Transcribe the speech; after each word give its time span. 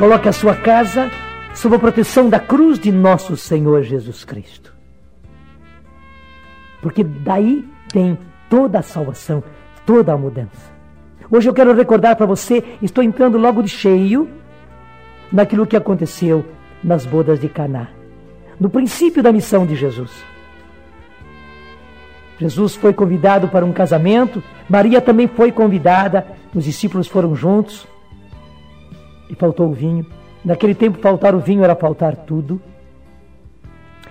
Coloque 0.00 0.30
a 0.30 0.32
sua 0.32 0.56
casa 0.56 1.10
sob 1.54 1.76
a 1.76 1.78
proteção 1.78 2.30
da 2.30 2.40
cruz 2.40 2.78
de 2.78 2.90
nosso 2.90 3.36
Senhor 3.36 3.82
Jesus 3.82 4.24
Cristo. 4.24 4.74
Porque 6.80 7.04
daí 7.04 7.68
tem 7.92 8.16
toda 8.48 8.78
a 8.78 8.82
salvação, 8.82 9.44
toda 9.84 10.14
a 10.14 10.16
mudança. 10.16 10.72
Hoje 11.30 11.50
eu 11.50 11.52
quero 11.52 11.74
recordar 11.74 12.16
para 12.16 12.24
você, 12.24 12.64
estou 12.80 13.04
entrando 13.04 13.36
logo 13.36 13.62
de 13.62 13.68
cheio 13.68 14.26
naquilo 15.30 15.66
que 15.66 15.76
aconteceu 15.76 16.46
nas 16.82 17.04
bodas 17.04 17.38
de 17.38 17.50
Caná, 17.50 17.88
no 18.58 18.70
princípio 18.70 19.22
da 19.22 19.30
missão 19.30 19.66
de 19.66 19.76
Jesus. 19.76 20.12
Jesus 22.38 22.74
foi 22.74 22.94
convidado 22.94 23.48
para 23.48 23.66
um 23.66 23.72
casamento, 23.72 24.42
Maria 24.66 25.02
também 25.02 25.28
foi 25.28 25.52
convidada, 25.52 26.26
os 26.54 26.64
discípulos 26.64 27.06
foram 27.06 27.36
juntos 27.36 27.86
e 29.30 29.34
faltou 29.34 29.68
o 29.68 29.72
vinho. 29.72 30.04
Naquele 30.44 30.74
tempo, 30.74 30.98
faltar 30.98 31.34
o 31.34 31.40
vinho 31.40 31.62
era 31.62 31.76
faltar 31.76 32.16
tudo. 32.16 32.60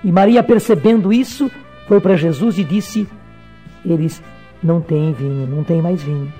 E 0.03 0.11
Maria, 0.11 0.41
percebendo 0.41 1.11
isso, 1.11 1.51
foi 1.87 1.99
para 1.99 2.15
Jesus 2.15 2.57
e 2.57 2.63
disse: 2.63 3.07
Eles 3.85 4.23
não 4.63 4.79
têm 4.79 5.11
vinho, 5.11 5.45
não 5.45 5.63
têm 5.63 5.81
mais 5.81 6.01
vinho. 6.01 6.31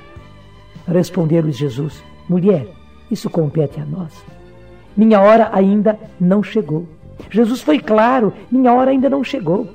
Respondeu-lhes 0.87 1.57
Jesus: 1.57 2.03
Mulher, 2.27 2.67
isso 3.11 3.29
compete 3.29 3.79
a 3.79 3.85
nós. 3.85 4.13
Minha 4.95 5.21
hora 5.21 5.49
ainda 5.51 5.99
não 6.19 6.41
chegou. 6.41 6.87
Jesus 7.29 7.61
foi 7.61 7.79
claro: 7.79 8.33
minha 8.51 8.73
hora 8.73 8.91
ainda 8.91 9.09
não 9.09 9.23
chegou. 9.23 9.67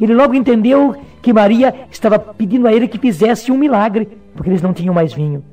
Ele 0.00 0.14
logo 0.14 0.34
entendeu 0.34 0.94
que 1.20 1.32
Maria 1.32 1.74
estava 1.90 2.18
pedindo 2.18 2.66
a 2.66 2.72
ele 2.72 2.88
que 2.88 2.98
fizesse 2.98 3.50
um 3.50 3.58
milagre, 3.58 4.08
porque 4.34 4.48
eles 4.48 4.62
não 4.62 4.72
tinham 4.72 4.94
mais 4.94 5.12
vinho. 5.12 5.44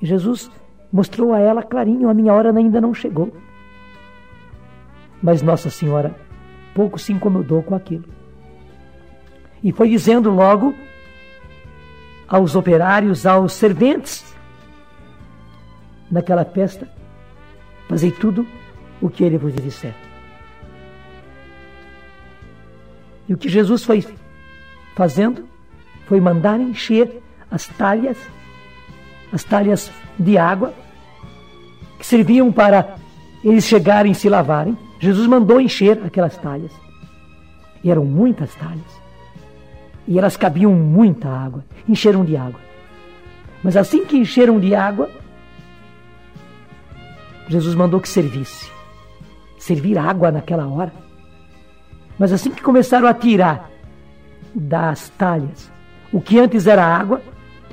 E 0.00 0.06
Jesus 0.06 0.50
mostrou 0.92 1.32
a 1.32 1.38
ela 1.38 1.62
clarinho: 1.62 2.08
a 2.08 2.14
minha 2.14 2.32
hora 2.32 2.56
ainda 2.56 2.80
não 2.80 2.94
chegou. 2.94 3.32
Mas 5.22 5.42
Nossa 5.42 5.70
Senhora 5.70 6.14
pouco 6.74 6.98
se 6.98 7.12
incomodou 7.12 7.62
com 7.62 7.74
aquilo. 7.74 8.04
E 9.62 9.72
foi 9.72 9.90
dizendo 9.90 10.30
logo 10.30 10.74
aos 12.26 12.54
operários, 12.54 13.26
aos 13.26 13.52
serventes 13.52 14.34
naquela 16.10 16.44
festa: 16.44 16.88
Fazei 17.88 18.10
tudo 18.10 18.46
o 19.00 19.10
que 19.10 19.24
ele 19.24 19.36
vos 19.36 19.54
disser. 19.54 19.94
E 23.28 23.34
o 23.34 23.38
que 23.38 23.48
Jesus 23.48 23.84
foi 23.84 24.04
fazendo 24.96 25.48
foi 26.06 26.20
mandar 26.20 26.60
encher 26.60 27.22
as 27.50 27.66
talhas, 27.66 28.18
as 29.32 29.44
talhas 29.44 29.90
de 30.18 30.36
água, 30.36 30.74
que 31.98 32.06
serviam 32.06 32.50
para 32.50 32.96
eles 33.44 33.64
chegarem 33.64 34.12
e 34.12 34.14
se 34.14 34.28
lavarem. 34.28 34.76
Jesus 34.98 35.26
mandou 35.26 35.60
encher 35.60 36.00
aquelas 36.04 36.36
talhas. 36.36 36.72
E 37.82 37.90
eram 37.90 38.04
muitas 38.04 38.54
talhas. 38.54 39.00
E 40.06 40.18
elas 40.18 40.36
cabiam 40.36 40.72
muita 40.72 41.28
água. 41.28 41.64
Encheram 41.88 42.24
de 42.24 42.36
água. 42.36 42.60
Mas 43.62 43.76
assim 43.76 44.04
que 44.04 44.16
encheram 44.16 44.58
de 44.58 44.74
água, 44.74 45.10
Jesus 47.48 47.74
mandou 47.74 48.00
que 48.00 48.08
servisse. 48.08 48.70
Servir 49.58 49.98
água 49.98 50.30
naquela 50.30 50.66
hora. 50.66 50.92
Mas 52.18 52.32
assim 52.32 52.50
que 52.50 52.62
começaram 52.62 53.06
a 53.06 53.14
tirar 53.14 53.70
das 54.54 55.08
talhas 55.10 55.70
o 56.12 56.20
que 56.20 56.38
antes 56.38 56.66
era 56.66 56.84
água, 56.84 57.22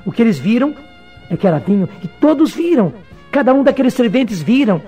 o 0.06 0.12
que 0.12 0.22
eles 0.22 0.38
viram 0.38 0.76
que 1.36 1.48
era 1.48 1.60
vinho. 1.60 1.90
E 2.04 2.08
todos 2.08 2.54
viram. 2.54 2.94
Cada 3.32 3.54
um 3.54 3.64
daqueles 3.64 3.94
serventes 3.94 4.42
viram. 4.42 4.82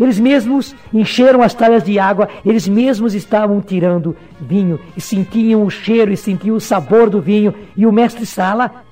Eles 0.00 0.18
mesmos 0.18 0.74
encheram 0.92 1.42
as 1.42 1.54
talhas 1.54 1.84
de 1.84 1.98
água, 1.98 2.28
eles 2.44 2.66
mesmos 2.66 3.14
estavam 3.14 3.60
tirando 3.60 4.16
vinho 4.40 4.80
e 4.96 5.00
sentiam 5.00 5.64
o 5.64 5.70
cheiro 5.70 6.12
e 6.12 6.16
sentiam 6.16 6.56
o 6.56 6.60
sabor 6.60 7.10
do 7.10 7.20
vinho. 7.20 7.54
E 7.76 7.86
o 7.86 7.92
mestre 7.92 8.24
Sala 8.24 8.84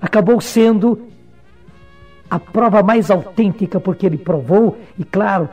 acabou 0.00 0.40
sendo 0.40 1.08
a 2.28 2.38
prova 2.38 2.82
mais 2.82 3.10
autêntica, 3.10 3.78
porque 3.78 4.06
ele 4.06 4.18
provou, 4.18 4.78
e 4.98 5.04
claro, 5.04 5.48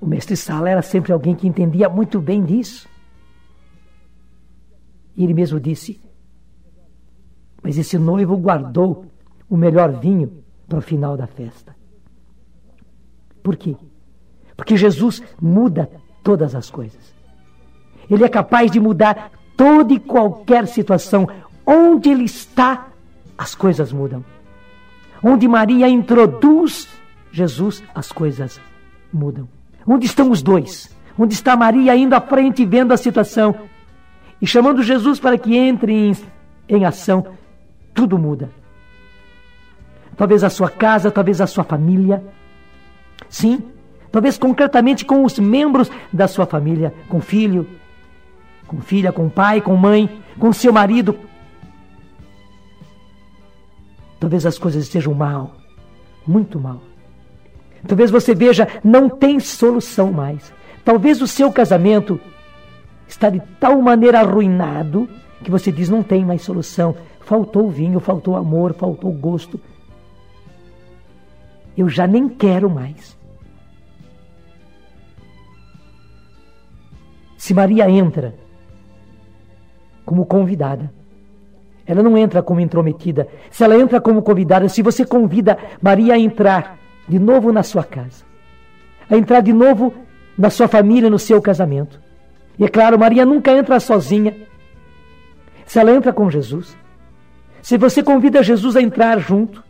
o 0.00 0.06
mestre 0.06 0.36
Sala 0.36 0.70
era 0.70 0.82
sempre 0.82 1.12
alguém 1.12 1.34
que 1.34 1.46
entendia 1.46 1.88
muito 1.88 2.20
bem 2.20 2.42
disso. 2.42 2.88
E 5.16 5.22
ele 5.22 5.34
mesmo 5.34 5.60
disse: 5.60 6.00
Mas 7.72 7.78
esse 7.78 7.96
noivo 7.96 8.36
guardou 8.36 9.06
o 9.48 9.56
melhor 9.56 9.92
vinho 9.92 10.30
para 10.68 10.78
o 10.78 10.82
final 10.82 11.16
da 11.16 11.26
festa. 11.26 11.74
Por 13.42 13.56
quê? 13.56 13.74
Porque 14.54 14.76
Jesus 14.76 15.22
muda 15.40 15.90
todas 16.22 16.54
as 16.54 16.70
coisas. 16.70 17.14
Ele 18.10 18.24
é 18.24 18.28
capaz 18.28 18.70
de 18.70 18.78
mudar 18.78 19.32
toda 19.56 19.94
e 19.94 19.98
qualquer 19.98 20.66
situação. 20.66 21.26
Onde 21.64 22.10
ele 22.10 22.24
está, 22.24 22.88
as 23.38 23.54
coisas 23.54 23.90
mudam. 23.90 24.22
Onde 25.24 25.48
Maria 25.48 25.88
introduz 25.88 26.86
Jesus, 27.30 27.82
as 27.94 28.12
coisas 28.12 28.60
mudam. 29.10 29.48
Onde 29.86 30.04
estão 30.04 30.30
os 30.30 30.42
dois? 30.42 30.94
Onde 31.18 31.32
está 31.32 31.56
Maria 31.56 31.96
indo 31.96 32.12
à 32.12 32.20
frente, 32.20 32.66
vendo 32.66 32.92
a 32.92 32.98
situação 32.98 33.54
e 34.42 34.46
chamando 34.46 34.82
Jesus 34.82 35.18
para 35.18 35.38
que 35.38 35.56
entre 35.56 35.90
em, 35.90 36.16
em 36.68 36.84
ação? 36.84 37.40
Tudo 37.94 38.18
muda. 38.18 38.50
Talvez 40.16 40.44
a 40.44 40.50
sua 40.50 40.70
casa, 40.70 41.10
talvez 41.10 41.40
a 41.40 41.46
sua 41.46 41.64
família. 41.64 42.22
Sim, 43.28 43.62
talvez 44.10 44.36
concretamente 44.36 45.04
com 45.04 45.24
os 45.24 45.38
membros 45.38 45.90
da 46.12 46.28
sua 46.28 46.46
família, 46.46 46.92
com 47.08 47.20
filho, 47.20 47.66
com 48.66 48.80
filha, 48.80 49.12
com 49.12 49.28
pai, 49.28 49.60
com 49.60 49.76
mãe, 49.76 50.22
com 50.38 50.52
seu 50.52 50.72
marido. 50.72 51.18
Talvez 54.20 54.46
as 54.46 54.58
coisas 54.58 54.84
estejam 54.84 55.14
mal, 55.14 55.56
muito 56.26 56.60
mal. 56.60 56.80
Talvez 57.86 58.10
você 58.10 58.34
veja, 58.34 58.68
não 58.84 59.08
tem 59.08 59.40
solução 59.40 60.12
mais. 60.12 60.52
Talvez 60.84 61.20
o 61.20 61.26
seu 61.26 61.50
casamento 61.50 62.20
está 63.08 63.28
de 63.28 63.40
tal 63.58 63.80
maneira 63.80 64.20
arruinado 64.20 65.08
que 65.42 65.50
você 65.50 65.70
diz 65.70 65.88
não 65.88 66.02
tem 66.02 66.24
mais 66.24 66.42
solução. 66.42 66.94
Faltou 67.20 67.68
vinho, 67.68 68.00
faltou 68.00 68.36
amor, 68.36 68.72
faltou 68.74 69.12
gosto. 69.12 69.60
Eu 71.76 71.88
já 71.88 72.06
nem 72.06 72.28
quero 72.28 72.70
mais. 72.70 73.16
Se 77.36 77.52
Maria 77.52 77.90
entra 77.90 78.34
como 80.04 80.24
convidada, 80.24 80.92
ela 81.86 82.02
não 82.02 82.16
entra 82.16 82.42
como 82.42 82.60
intrometida. 82.60 83.26
Se 83.50 83.64
ela 83.64 83.76
entra 83.76 84.00
como 84.00 84.22
convidada, 84.22 84.68
se 84.68 84.82
você 84.82 85.04
convida 85.04 85.58
Maria 85.80 86.14
a 86.14 86.18
entrar 86.18 86.78
de 87.08 87.18
novo 87.18 87.52
na 87.52 87.62
sua 87.62 87.82
casa, 87.82 88.24
a 89.10 89.16
entrar 89.16 89.40
de 89.40 89.52
novo 89.52 89.92
na 90.38 90.50
sua 90.50 90.68
família, 90.68 91.10
no 91.10 91.18
seu 91.18 91.42
casamento. 91.42 92.00
E 92.58 92.64
é 92.64 92.68
claro, 92.68 92.98
Maria 92.98 93.26
nunca 93.26 93.50
entra 93.52 93.80
sozinha. 93.80 94.34
Se 95.66 95.78
ela 95.78 95.92
entra 95.92 96.12
com 96.12 96.30
Jesus, 96.30 96.76
se 97.60 97.78
você 97.78 98.02
convida 98.02 98.42
Jesus 98.42 98.76
a 98.76 98.82
entrar 98.82 99.18
junto, 99.18 99.62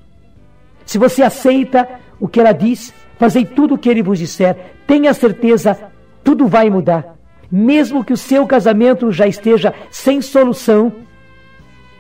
se 0.85 0.99
você 0.99 1.23
aceita 1.23 1.89
o 2.19 2.27
que 2.27 2.41
ela 2.41 2.53
diz, 2.53 2.93
fazei 3.19 3.45
tudo 3.45 3.75
o 3.75 3.79
que 3.79 3.89
ele 3.89 4.03
vos 4.03 4.19
disser, 4.19 4.57
tenha 4.87 5.13
certeza, 5.15 5.79
tudo 6.25 6.47
vai 6.47 6.71
mudar. 6.71 7.17
Mesmo 7.51 8.05
que 8.05 8.13
o 8.13 8.17
seu 8.17 8.47
casamento 8.47 9.13
já 9.13 9.27
esteja 9.27 9.75
sem 9.91 10.23
solução, 10.23 10.93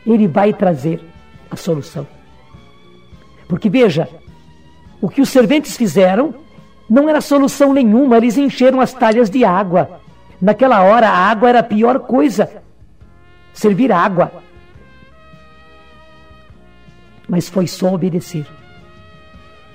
ele 0.07 0.27
vai 0.27 0.53
trazer 0.53 1.01
a 1.51 1.57
solução. 1.57 2.07
Porque 3.47 3.69
veja, 3.69 4.09
o 5.01 5.09
que 5.09 5.21
os 5.21 5.29
serventes 5.29 5.77
fizeram 5.77 6.35
não 6.89 7.09
era 7.09 7.21
solução 7.21 7.73
nenhuma, 7.73 8.17
eles 8.17 8.39
encheram 8.39 8.81
as 8.81 8.93
talhas 8.93 9.29
de 9.29 9.45
água. 9.45 10.01
Naquela 10.41 10.83
hora, 10.83 11.09
a 11.09 11.17
água 11.31 11.49
era 11.49 11.59
a 11.59 11.63
pior 11.63 12.01
coisa. 12.01 12.63
Servir 13.53 13.93
água. 13.93 14.33
Mas 17.29 17.49
foi 17.49 17.67
só 17.67 17.95
obedecer. 17.95 18.47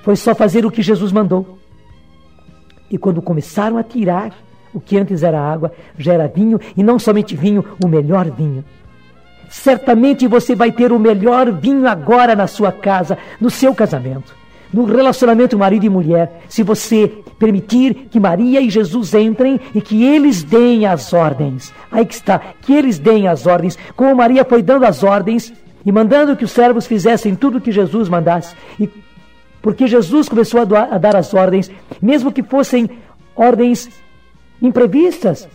Foi 0.01 0.15
só 0.15 0.33
fazer 0.33 0.65
o 0.65 0.71
que 0.71 0.81
Jesus 0.81 1.12
mandou. 1.12 1.57
E 2.89 2.97
quando 2.97 3.21
começaram 3.21 3.77
a 3.77 3.83
tirar 3.83 4.31
o 4.74 4.79
que 4.79 4.97
antes 4.97 5.24
era 5.24 5.39
água, 5.39 5.71
já 5.97 6.13
era 6.13 6.27
vinho, 6.27 6.59
e 6.75 6.83
não 6.83 7.00
somente 7.00 7.35
vinho, 7.35 7.65
o 7.83 7.88
melhor 7.88 8.29
vinho. 8.29 8.63
Certamente 9.50 10.27
você 10.27 10.56
vai 10.56 10.71
ter 10.71 10.91
o 10.91 11.00
melhor 11.00 11.51
vinho 11.51 11.88
agora 11.88 12.35
na 12.35 12.47
sua 12.47 12.71
casa, 12.71 13.18
no 13.39 13.50
seu 13.50 13.74
casamento, 13.74 14.35
no 14.74 14.86
relacionamento 14.86 15.58
marido 15.58 15.86
e 15.86 15.90
mulher, 15.90 16.44
se 16.50 16.64
você 16.64 17.08
permitir 17.40 18.08
que 18.10 18.19
Maria 18.19 18.62
e 18.62 18.69
Jesus 18.69 19.14
entrem 19.14 19.60
e 19.74 19.81
que 19.81 20.04
eles 20.04 20.44
deem 20.44 20.86
as 20.86 21.14
ordens. 21.14 21.74
Aí 21.92 22.06
que 22.06 22.14
está, 22.14 22.40
que 22.40 22.74
eles 22.74 23.00
deem 23.00 23.28
as 23.28 23.46
ordens, 23.46 23.78
como 23.96 24.16
Maria 24.16 24.44
foi 24.44 24.62
dando 24.62 24.86
as 24.86 25.04
ordens 25.04 25.54
e 25.86 25.92
mandando 25.92 26.36
que 26.36 26.46
os 26.46 26.52
servos 26.52 26.88
fizessem 26.88 27.36
tudo 27.36 27.60
o 27.60 27.62
que 27.62 27.72
Jesus 27.72 28.10
mandasse. 28.10 28.56
E 28.80 28.90
Porque 29.62 29.88
Jesus 29.88 30.28
começou 30.28 30.62
a 30.62 30.98
dar 30.98 31.16
as 31.16 31.34
ordens, 31.34 31.72
mesmo 32.02 32.31
que 32.31 32.44
fossem 32.44 32.90
ordens 33.36 33.90
imprevistas, 34.62 35.48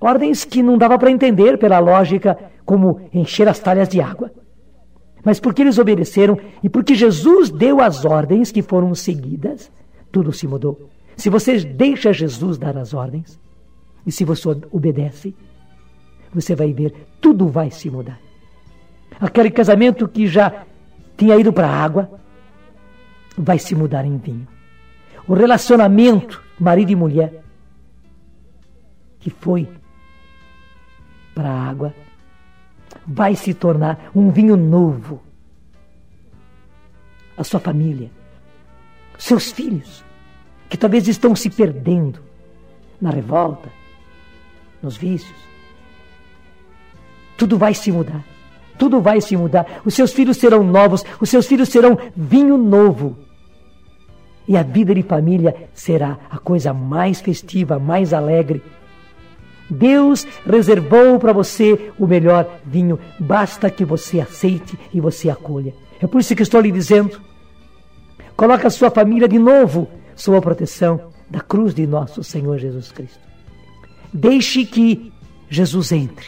ordens 0.00 0.44
que 0.44 0.62
não 0.62 0.78
dava 0.78 0.98
para 0.98 1.10
entender 1.10 1.58
pela 1.58 1.78
lógica, 1.78 2.38
como 2.64 3.00
encher 3.12 3.48
as 3.48 3.58
talhas 3.58 3.88
de 3.88 4.00
água. 4.00 4.30
Mas 5.26 5.40
porque 5.40 5.62
eles 5.62 5.76
obedeceram 5.76 6.38
e 6.62 6.68
porque 6.68 6.94
Jesus 6.94 7.50
deu 7.50 7.80
as 7.80 8.04
ordens 8.04 8.52
que 8.52 8.62
foram 8.62 8.94
seguidas, 8.94 9.72
tudo 10.12 10.32
se 10.32 10.46
mudou. 10.46 10.88
Se 11.16 11.28
você 11.28 11.58
deixa 11.64 12.12
Jesus 12.12 12.56
dar 12.56 12.78
as 12.78 12.94
ordens, 12.94 13.36
e 14.06 14.12
se 14.12 14.24
você 14.24 14.48
obedece, 14.70 15.34
você 16.32 16.54
vai 16.54 16.72
ver, 16.72 16.94
tudo 17.20 17.48
vai 17.48 17.72
se 17.72 17.90
mudar. 17.90 18.20
Aquele 19.18 19.50
casamento 19.50 20.06
que 20.06 20.28
já 20.28 20.64
tinha 21.16 21.34
ido 21.34 21.52
para 21.52 21.66
a 21.66 21.74
água, 21.74 22.08
vai 23.36 23.58
se 23.58 23.74
mudar 23.74 24.04
em 24.04 24.18
vinho. 24.18 24.46
O 25.26 25.34
relacionamento 25.34 26.40
marido 26.56 26.92
e 26.92 26.94
mulher, 26.94 27.42
que 29.18 29.30
foi 29.30 29.68
para 31.34 31.50
a 31.50 31.68
água, 31.68 31.92
vai 33.06 33.34
se 33.36 33.54
tornar 33.54 34.10
um 34.14 34.30
vinho 34.30 34.56
novo. 34.56 35.22
A 37.36 37.44
sua 37.44 37.60
família, 37.60 38.10
seus 39.18 39.52
filhos, 39.52 40.04
que 40.68 40.76
talvez 40.76 41.06
estão 41.06 41.36
se 41.36 41.50
perdendo 41.50 42.20
na 43.00 43.10
revolta, 43.10 43.68
nos 44.82 44.96
vícios. 44.96 45.36
Tudo 47.36 47.58
vai 47.58 47.74
se 47.74 47.92
mudar. 47.92 48.24
Tudo 48.78 49.00
vai 49.00 49.20
se 49.20 49.36
mudar. 49.36 49.82
Os 49.84 49.94
seus 49.94 50.12
filhos 50.12 50.36
serão 50.36 50.62
novos, 50.62 51.04
os 51.20 51.28
seus 51.28 51.46
filhos 51.46 51.68
serão 51.68 51.98
vinho 52.16 52.56
novo. 52.56 53.18
E 54.48 54.56
a 54.56 54.62
vida 54.62 54.94
de 54.94 55.02
família 55.02 55.68
será 55.74 56.18
a 56.30 56.38
coisa 56.38 56.72
mais 56.72 57.20
festiva, 57.20 57.78
mais 57.78 58.12
alegre. 58.12 58.62
Deus 59.68 60.26
reservou 60.44 61.18
para 61.18 61.32
você 61.32 61.92
o 61.98 62.06
melhor 62.06 62.60
vinho, 62.64 62.98
basta 63.18 63.70
que 63.70 63.84
você 63.84 64.20
aceite 64.20 64.78
e 64.92 65.00
você 65.00 65.28
acolha. 65.28 65.74
É 66.00 66.06
por 66.06 66.20
isso 66.20 66.34
que 66.34 66.42
estou 66.42 66.60
lhe 66.60 66.70
dizendo: 66.70 67.20
coloque 68.36 68.66
a 68.66 68.70
sua 68.70 68.90
família 68.90 69.28
de 69.28 69.38
novo 69.38 69.88
sob 70.14 70.36
a 70.36 70.42
proteção 70.42 71.12
da 71.28 71.40
cruz 71.40 71.74
de 71.74 71.86
nosso 71.86 72.22
Senhor 72.22 72.58
Jesus 72.58 72.92
Cristo. 72.92 73.20
Deixe 74.12 74.64
que 74.64 75.12
Jesus 75.48 75.92
entre 75.92 76.26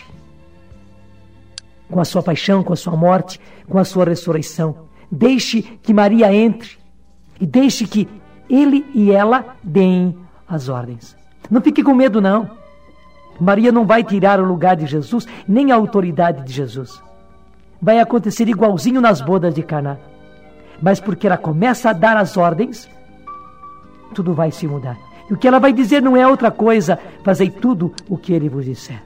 com 1.89 2.01
a 2.01 2.05
sua 2.05 2.23
paixão, 2.23 2.63
com 2.63 2.73
a 2.73 2.77
sua 2.77 2.95
morte, 2.97 3.41
com 3.67 3.79
a 3.79 3.85
sua 3.85 4.05
ressurreição. 4.05 4.89
Deixe 5.11 5.63
que 5.63 5.95
Maria 5.95 6.33
entre 6.35 6.77
e 7.41 7.47
deixe 7.47 7.87
que 7.87 8.07
ele 8.49 8.85
e 8.95 9.11
ela 9.11 9.57
deem 9.63 10.17
as 10.47 10.69
ordens. 10.69 11.17
Não 11.51 11.63
fique 11.63 11.83
com 11.83 11.95
medo, 11.95 12.21
não. 12.21 12.51
Maria 13.41 13.71
não 13.71 13.87
vai 13.87 14.03
tirar 14.03 14.41
o 14.41 14.45
lugar 14.45 14.77
de 14.77 14.87
Jesus, 14.87 15.27
nem 15.47 15.71
a 15.71 15.77
autoridade 15.77 16.45
de 16.45 16.53
Jesus. 16.53 17.01
Vai 17.81 18.01
acontecer 18.01 18.49
igualzinho 18.49 19.01
nas 19.01 19.21
bodas 19.21 19.55
de 19.55 19.63
Caná. 19.63 19.97
Mas 20.83 21.01
porque 21.01 21.27
ela 21.27 21.37
começa 21.37 21.91
a 21.91 21.93
dar 21.93 22.17
as 22.17 22.37
ordens, 22.37 22.89
tudo 24.15 24.35
vai 24.35 24.51
se 24.51 24.67
mudar. 24.67 24.97
E 25.31 25.35
o 25.35 25.37
que 25.37 25.47
ela 25.47 25.59
vai 25.59 25.73
dizer 25.73 26.03
não 26.03 26.17
é 26.17 26.27
outra 26.27 26.51
coisa, 26.51 26.99
fazei 27.23 27.51
tudo 27.51 27.93
o 28.09 28.17
que 28.17 28.33
ele 28.33 28.49
vos 28.49 28.65
disser. 28.65 29.03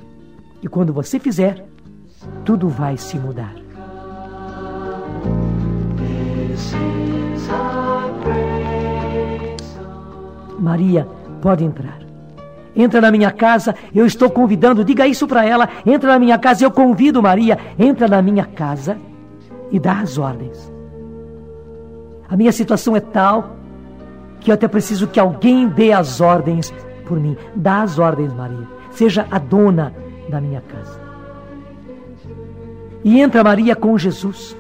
E 0.63 0.69
quando 0.69 0.93
você 0.93 1.19
fizer, 1.19 1.65
tudo 2.45 2.69
vai 2.69 2.97
se 2.97 3.19
mudar. 3.19 3.55
Maria, 10.59 11.09
pode 11.41 11.65
entrar. 11.65 12.12
Entra 12.75 13.01
na 13.01 13.11
minha 13.11 13.31
casa, 13.31 13.75
eu 13.95 14.07
estou 14.07 14.31
convidando, 14.31 14.85
diga 14.85 15.07
isso 15.07 15.27
para 15.27 15.45
ela. 15.45 15.69
Entra 15.85 16.13
na 16.13 16.19
minha 16.19 16.39
casa, 16.39 16.65
eu 16.65 16.71
convido 16.71 17.23
Maria. 17.23 17.59
Entra 17.79 18.09
na 18.09 18.23
minha 18.23 18.45
casa 18.45 18.97
e 19.71 19.79
dá 19.79 20.01
as 20.01 20.17
ordens. 20.17 20.73
A 22.29 22.37
minha 22.37 22.53
situação 22.53 22.97
é 22.97 23.01
tal 23.01 23.57
que 24.41 24.51
eu 24.51 24.55
até 24.55 24.67
preciso 24.67 25.07
que 25.07 25.21
alguém 25.21 25.69
dê 25.69 25.93
as 25.93 26.21
ordens 26.21 26.73
por 27.07 27.21
mim. 27.21 27.37
Dá 27.55 27.83
as 27.83 27.99
ordens, 27.99 28.33
Maria. 28.33 28.67
Seja 28.91 29.27
a 29.31 29.39
dona 29.39 29.95
da 30.29 30.41
minha 30.41 30.63
casa. 30.63 31.01
E 33.05 33.21
entra 33.21 33.45
Maria 33.45 33.77
com 33.77 33.99
Jesus. 33.99 34.57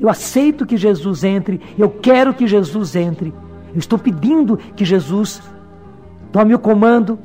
Eu 0.00 0.08
aceito 0.08 0.66
que 0.66 0.76
Jesus 0.76 1.22
entre, 1.22 1.60
eu 1.78 1.88
quero 1.88 2.34
que 2.34 2.46
Jesus 2.46 2.96
entre. 2.96 3.32
Eu 3.72 3.78
estou 3.78 3.98
pedindo 3.98 4.56
que 4.74 4.84
Jesus 4.84 5.40
tome 6.32 6.54
o 6.54 6.58
comando 6.58 7.18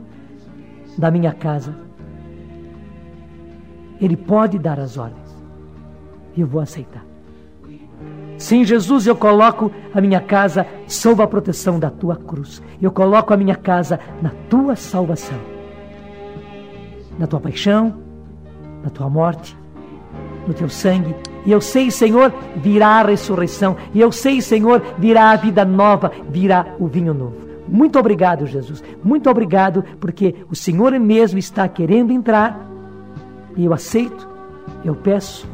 da 0.98 1.12
minha 1.12 1.34
casa. 1.34 1.76
Ele 4.00 4.16
pode 4.16 4.58
dar 4.58 4.80
as 4.80 4.98
ordens. 4.98 5.36
E 6.36 6.42
eu 6.42 6.48
vou 6.48 6.62
aceitar. 6.62 7.06
Sim, 8.38 8.64
Jesus, 8.64 9.08
eu 9.08 9.16
coloco 9.16 9.72
a 9.94 10.00
minha 10.00 10.22
casa 10.22 10.66
sob 10.88 11.24
a 11.24 11.28
proteção 11.28 11.80
da 11.80 11.90
tua 11.90 12.16
cruz. 12.16 12.62
Eu 12.80 12.92
coloco 12.92 13.34
a 13.34 13.38
minha 13.38 13.56
casa 13.56 14.00
na 14.22 14.32
tua 14.48 14.76
salvação, 14.76 15.40
na 17.18 17.26
tua 17.26 17.40
paixão, 17.40 17.96
na 18.84 18.92
tua 18.92 19.10
morte, 19.10 19.58
no 20.48 20.54
teu 20.54 20.70
sangue. 20.70 21.16
E 21.48 21.52
eu 21.52 21.60
sei, 21.60 21.90
Senhor, 21.90 22.32
virá 22.58 23.00
a 23.00 23.04
ressurreição. 23.04 23.76
E 23.92 24.00
eu 24.00 24.12
sei, 24.12 24.40
Senhor, 24.40 24.84
virá 25.00 25.32
a 25.32 25.36
vida 25.36 25.66
nova, 25.66 26.12
virá 26.30 26.76
o 26.78 26.86
vinho 26.86 27.16
novo. 27.16 27.47
Muito 27.68 28.00
obrigado, 28.00 28.46
Jesus. 28.46 28.84
Muito 29.04 29.30
obrigado, 29.30 29.84
porque 30.00 30.36
o 30.50 30.56
Senhor 30.56 30.92
mesmo 31.00 31.38
está 31.40 31.68
querendo 31.68 32.12
entrar. 32.12 32.68
E 33.56 33.66
eu 33.66 33.74
aceito, 33.74 34.28
eu 34.86 34.96
peço, 34.96 35.48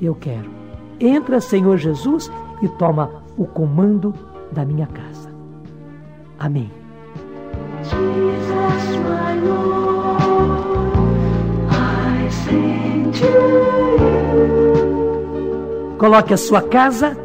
eu 0.00 0.14
quero. 0.14 0.50
Entra, 0.98 1.40
Senhor 1.40 1.76
Jesus, 1.76 2.30
e 2.62 2.68
toma 2.68 3.22
o 3.36 3.46
comando 3.46 4.14
da 4.50 4.64
minha 4.64 4.86
casa. 4.86 5.30
Amém. 6.38 6.70
Jesus, 7.82 8.96
my 9.02 9.40
Lord, 9.46 10.62
I 11.70 12.30
sing 12.30 13.10
to 13.12 13.26
you. 13.26 13.86
Coloque 15.98 16.34
a 16.34 16.36
sua 16.36 16.60
casa 16.62 17.16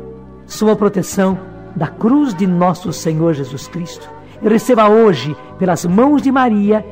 sua 0.51 0.75
proteção 0.75 1.50
da 1.75 1.87
cruz 1.87 2.33
de 2.33 2.45
nosso 2.47 2.91
Senhor 2.91 3.33
Jesus 3.33 3.67
Cristo 3.67 4.09
e 4.41 4.47
receba 4.49 4.89
hoje, 4.89 5.35
pelas 5.59 5.85
mãos 5.85 6.21
de 6.21 6.31
Maria, 6.31 6.83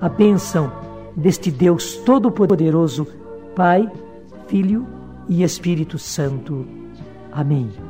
a 0.00 0.08
bênção 0.08 0.72
deste 1.14 1.50
Deus 1.50 1.96
Todo-Poderoso, 1.96 3.06
Pai, 3.54 3.90
Filho 4.48 4.86
e 5.28 5.42
Espírito 5.42 5.98
Santo. 5.98 6.66
Amém. 7.32 7.83